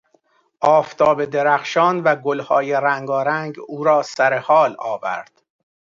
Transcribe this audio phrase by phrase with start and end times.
[0.61, 5.41] آفتاب درخشان و گلهای رنگارنگ او را سرحال آورد.